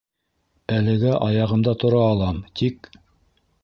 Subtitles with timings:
[0.77, 2.95] Әлегә аяғымда тора алам, тик...